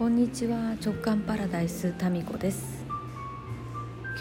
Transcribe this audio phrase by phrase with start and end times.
[0.00, 0.76] こんにちは。
[0.82, 2.86] 直感パラダイスタミコです。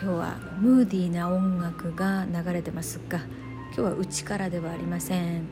[0.04, 3.20] 今日はムーディーな音楽が流れてますが
[3.68, 5.48] 今日は内からではありません、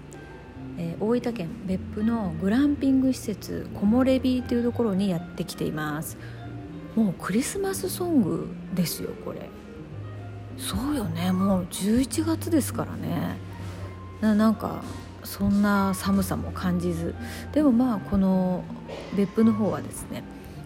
[0.78, 6.17] えー、大分県別府のグランピング施設木漏れ日というところにやってきています。
[6.94, 9.49] もうクリスマスソングですよこれ。
[10.57, 11.31] そうよね。
[11.31, 13.37] もう11月ですからね。
[14.19, 14.83] なんか
[15.28, 17.13] そんな寒さも感じず
[17.52, 18.63] でもまあこの
[19.16, 20.23] 別府の方はですね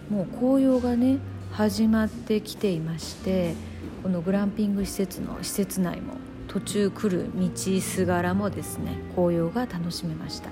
[0.10, 1.18] もう紅葉がね
[1.52, 3.56] 始まってきていまして
[4.04, 6.14] このグランピング施設の施設内も
[6.48, 7.50] 途中来る道
[7.82, 10.50] すがらもですね紅葉が楽しめました。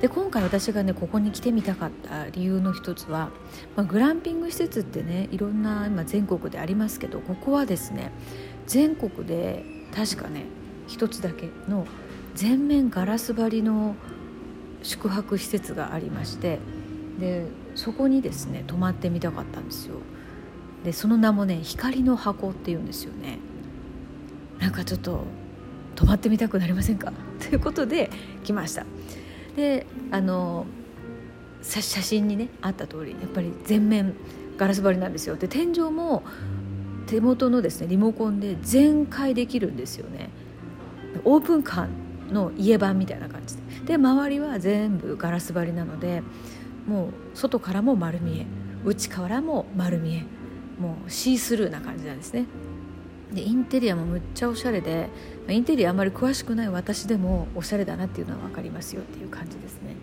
[0.00, 3.30] で今回私がねここに来てみたかった理由の一つは、
[3.76, 8.10] まあ、グランピング施設ってねいろんな今全国でありますけどここはですね
[8.66, 9.62] 全国で
[9.94, 10.44] 確かね
[10.86, 11.86] 一つだけの
[12.34, 13.94] 全面ガラス張りの
[14.82, 16.58] 宿泊施設がありまして
[17.18, 19.96] でそこにですね泊まってみたかったんですよ。
[20.84, 23.38] でその名もね光の箱っていうんですよね。
[24.58, 25.24] なんかちょっと
[25.94, 27.12] 泊まってみたくなりませんか？
[27.40, 28.10] ということで
[28.44, 28.86] 来ました。
[29.56, 30.64] であの
[31.62, 34.14] 写真にねあった通りやっぱり全面
[34.56, 35.36] ガラス張りなんですよ。
[35.36, 36.22] で天井も
[37.06, 40.30] 手元のですねリモコンで全開できるんですよね。
[41.24, 41.86] オープンカー
[42.32, 43.62] の家版みたいな感じで。
[43.86, 46.22] で周りは全部ガラス張りなので
[46.86, 48.46] もう外からも丸見え。
[48.84, 50.24] 内からも丸見え。
[50.80, 52.46] もうシースルーな感じなんですね。
[53.32, 55.08] でインテリアもむっちゃおしゃれで
[55.48, 59.94] インテリアあんまり詳しくない私でもおしゃれだなっていうのは分かりますよっていう感じですね。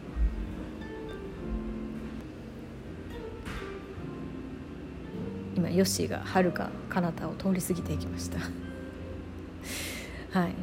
[5.55, 8.39] 今ヨッシーがはるか彼方を通り過ぎていきました。
[10.39, 10.53] はい。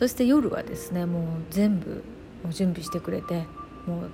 [0.00, 2.02] そして夜はですねもう全部
[2.42, 3.46] もう準備してくれて
[3.86, 4.10] もう、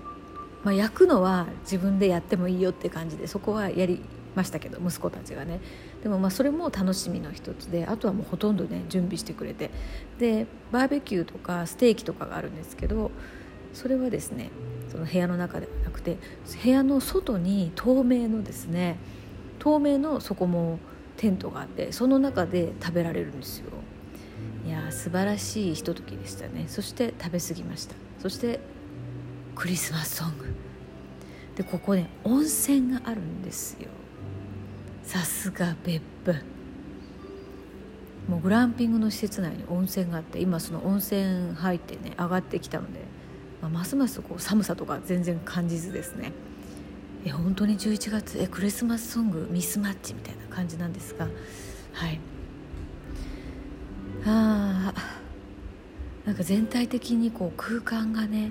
[0.64, 4.02] まあ、焼くのは自分でやってもいいよって感じでそこはやり
[4.34, 5.60] ましたけど息子たちがね。
[6.02, 9.70] でもまあそれも楽しみの一つであとはもうほとんどね準備してくれて。
[10.18, 13.12] でバーベキューとかステーキとかがあるんですけど
[13.72, 14.50] それはですね
[14.90, 16.16] その部屋の中ではなくて
[16.64, 18.98] 部屋の外に透明のですね
[19.60, 20.80] 透明のそこも
[21.16, 23.70] テントがあってその中で食べられるんですよ。
[24.66, 26.64] いや素晴らしいひとときでしたね。
[26.68, 27.94] そして食べ過ぎました。
[28.20, 28.60] そして
[29.54, 30.54] クリスマスソング。
[31.56, 33.88] でここね温泉があるんですよ。
[35.04, 36.34] さすが別府。
[38.28, 42.98] もうグランピングの施設内に温泉があって今その温泉入ってね上がってきたので、
[43.62, 46.32] まあ、ますますこう寒さとか全然感じずですね。
[47.24, 51.28] え本当に11月えクリスマスソングミスマッチみたいな感じなんですが
[51.92, 52.20] はい。
[56.36, 58.50] か全体的にこう空間がね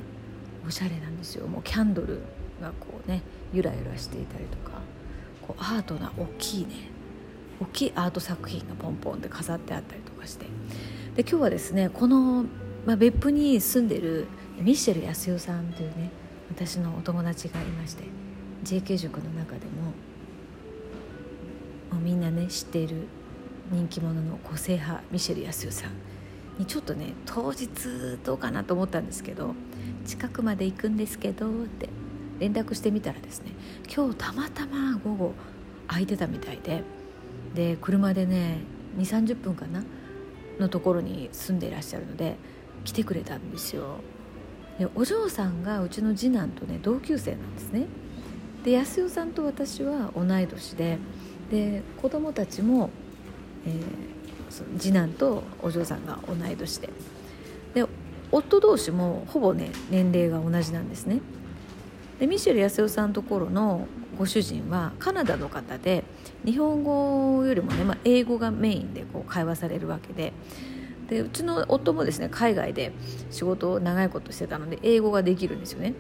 [0.68, 1.48] おしゃれなんですよ。
[1.48, 2.22] もうキャンドル
[2.62, 3.22] がこうね
[3.54, 4.80] ゆらゆらしていたりとか
[5.42, 6.90] こうアートな大きいね
[7.62, 10.46] 大きいアート作品がポンポンって飾ってあったりとかして。
[11.16, 12.46] で今日はですねこの、
[12.86, 14.28] まあ、別府に住んでる
[14.60, 16.12] ミシェル康代さんというね
[16.50, 18.04] 私のお友達がいまして
[18.66, 19.94] JK 塾の中でも
[21.92, 23.08] もうみんなね知っている
[23.72, 25.92] 人気者の個性派ミシェル康代さん
[26.58, 27.68] にちょっとね当日
[28.24, 29.56] どうかなと思ったんですけど
[30.06, 31.90] 近くまで行くんですけどって
[32.40, 33.52] 連絡してみたらですね
[33.94, 35.34] 今日たまたま午後
[35.88, 36.84] 空いてたみたいで
[37.54, 38.60] で車でね
[38.98, 39.84] 2 3 0分かな
[40.60, 42.38] のところに住んでいらっしゃるので
[42.84, 44.00] 来てくれたんですよ。
[44.80, 47.88] でお嬢さんがうちの次男とね同級生なんですね。
[48.64, 50.98] で安代さんと私は同い年で
[51.50, 52.90] で子供たちも
[53.66, 53.80] えー、
[54.78, 56.90] 次男とお嬢さんが同い年で。
[57.74, 57.86] で
[58.32, 61.22] 夫同士もほぼね年齢が同じなんですね。
[62.20, 66.04] でミシェル康代さんのところのご主人はカナダの方で
[66.46, 70.34] 日本語よりもね、まあ、英語がメインでこう会話されるわけで。
[71.10, 72.92] でうちの夫もですね海外で
[73.30, 75.94] 仕事を長いことしてたので英語ができるんですよね。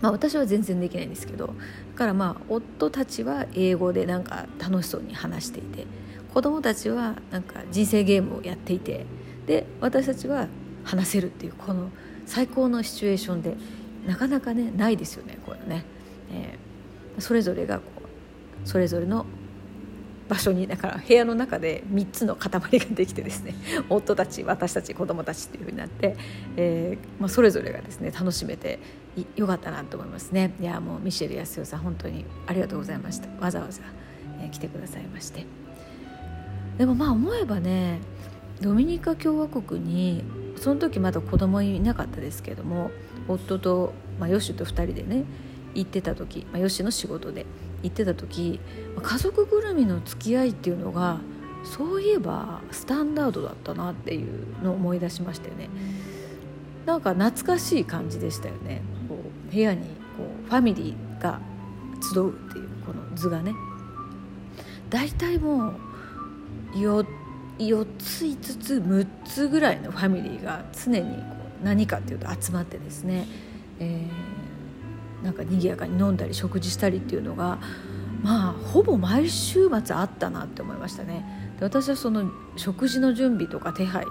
[0.00, 1.48] まあ、私は全然できないんですけど。
[1.48, 1.52] だ
[1.94, 5.86] からまあ夫たちは英語でなんか楽しそうに話していて。
[6.32, 9.04] 子供たちはなんか人生ゲームをやっていて
[9.46, 10.48] で私たちは
[10.84, 11.90] 話せるっていうこの
[12.26, 13.56] 最高のシチュエーションで
[14.06, 15.84] なかなかねないですよねこれね、
[16.32, 17.84] えー、それぞれがこ
[18.64, 19.26] うそれぞれの
[20.28, 22.60] 場所にだから部屋の中で3つの塊が
[22.94, 23.54] できてですね
[23.90, 26.16] 夫たち私たち子供たちっていうふうになって、
[26.56, 28.78] えーまあ、それぞれがですね楽しめて
[29.36, 30.54] よかったなと思いますね。
[30.58, 33.28] いやもうミシェル康代さん本当にありがとうございました。
[33.44, 33.82] わざわざ、
[34.40, 35.61] えー、来てくださいまして。
[36.78, 38.00] でもまあ思えばね
[38.60, 40.24] ドミニカ共和国に
[40.56, 42.90] その時まだ子供いなかったですけども
[43.28, 45.24] 夫と、まあ、ヨシと2人でね
[45.74, 47.46] 行ってた時、まあ、吉の仕事で
[47.82, 48.60] 行ってた時
[49.02, 51.18] 家族ぐるみの付き合いっていうのが
[51.64, 55.70] そういえばスタンダードだったなっていうのを思い出しましたよね。
[56.86, 58.82] なんか懐かしい感じでしたよね。
[59.08, 59.16] こ
[59.48, 59.82] う部屋に
[60.16, 61.40] こうファミリーが
[62.12, 63.54] 集うっていうこの図がね。
[64.90, 65.74] 大体もう
[66.74, 67.06] 4,
[67.58, 73.26] 4つ5つ6つぐらいのファミリーが常にこう何かっていうと集まってですね、
[73.78, 77.58] えー、なんか賑やかに飲んだり食事したりっていうのが
[78.22, 81.54] まあほぼ毎週末あったなって思いましたね。
[81.58, 84.06] で私はその食事の準備とか手配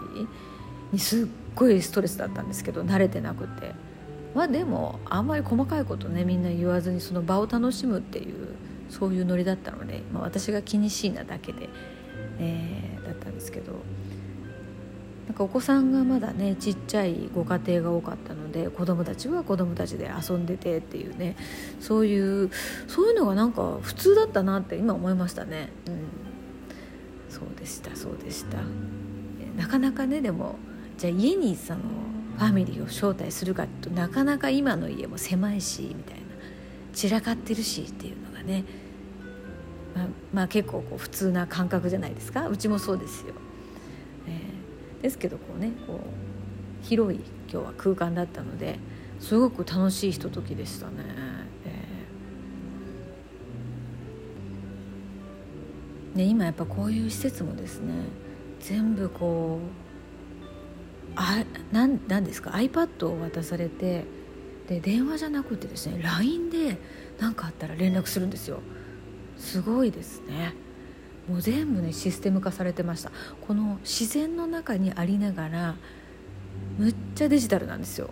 [0.91, 3.73] にすっごいストレスだったんですけど慣れてなくて
[4.35, 8.55] まあでもあんまり細かいことねみんな言わずにその場を楽しむっていう
[8.91, 11.69] そういうノリだったので、まあ、私が気にしいなだけで、
[12.41, 13.73] えー、だったんですけど
[15.27, 21.37] なんかお子さんがまだねちっちゃいご家庭が多かったので子供たちは子供たちで遊んでてっていうね
[21.79, 22.49] そういう
[22.87, 25.69] そういうのがなんか普通だったなって今思いましたね。
[25.87, 26.31] うん
[27.31, 28.57] そうでしたそうでした
[29.55, 30.55] なかなかねでも
[30.97, 31.79] じゃあ家にその
[32.37, 36.21] ファミリーを招待するかとなかなか今の家も狭いしみたいな
[36.93, 38.65] 散らかってるしっていうのがね
[39.95, 42.47] まあ、まあ、結構こう普通な感覚じゃないですか。
[42.47, 43.33] うちもそうですよ、
[44.27, 47.19] えー、ですけどこうねこう広い
[47.51, 48.79] 今日は空間だったので
[49.19, 51.41] すごく楽しいひとときでしたね。
[56.15, 57.93] ね、今やっぱこういう施設もですね
[58.59, 64.05] 全部こうあなんなんですか？iPad を渡されて
[64.67, 66.77] で電話じゃなくてですね LINE で
[67.19, 68.59] 何かあったら連絡するんですよ。
[69.41, 70.53] すごいですね。
[71.27, 73.11] もう全部ねシステム化されてました。
[73.45, 75.75] この自然の中にありながら
[76.77, 78.11] むっちゃデジタルなんですよ。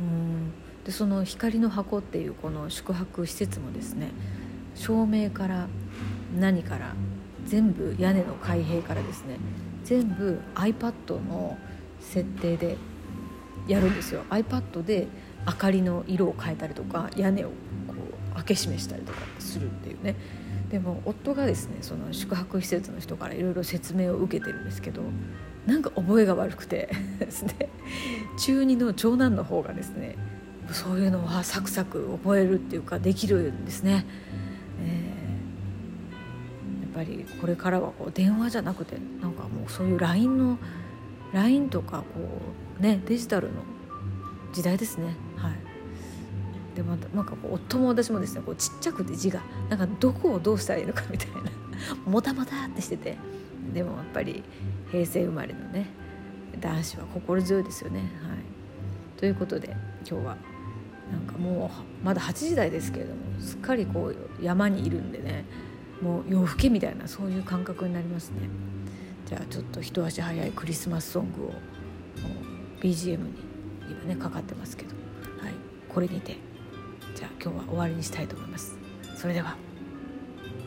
[0.00, 0.52] うん。
[0.84, 4.12] でその光の箱っていうこの宿泊施設もですね
[4.74, 5.66] 照明から
[6.38, 6.94] 何から
[7.46, 9.38] 全部屋根の開閉からですね
[9.82, 10.92] 全部 iPad
[11.28, 11.58] の
[12.00, 12.76] 設定で
[13.66, 14.22] やるんですよ。
[14.30, 15.08] iPad で
[15.46, 17.50] 明かりの色を変えたりとか屋根を
[18.36, 20.16] 開け閉めしたりとかするっていうね。
[20.70, 25.02] でも夫がですねその宿泊施設の人からいろいろ説明を受けてるんですけど
[25.64, 27.68] なんか覚えが悪くてですね。
[28.38, 30.16] 中2の長男の方がですね
[30.72, 34.04] そういうのはサクサク覚えるっていうかできるんですね。
[34.82, 35.16] えー
[36.96, 40.58] ぱりこれからはこう電話じゃなくてなんかもうそういう LINE の
[41.34, 42.20] LINE とかこ
[42.80, 43.60] うねデジタルの
[44.54, 45.14] 時代ですね。
[45.36, 45.52] はい。
[46.76, 51.50] でまたなんかこう夫も私もですねこうちっちゃくて字がなんかどこをどうしたらいいのかみたいな。
[52.06, 53.16] もたもたってしてて。
[53.72, 54.44] でもやっぱり
[54.92, 55.86] 平成生まれのね
[56.60, 58.00] 男子は心強いですよね。
[58.00, 58.08] はい。
[59.18, 59.74] ということで
[60.08, 60.36] 今日は
[61.10, 61.70] なんかも
[62.02, 65.44] うまだ8時台ですけれどもすっかりこう山にいるんでね
[66.00, 68.48] もう夜更けみたいなそういう感覚になりますね。
[69.26, 71.52] じゃあちょっと一足早いクリスマスソングを
[72.80, 73.34] BGM に
[73.90, 74.90] 今ねかかってますけど、
[75.42, 75.54] はい、
[75.88, 76.45] これにて。
[77.16, 78.76] じゃあ今日は終わりにしたいと思います。
[79.16, 79.65] それでは。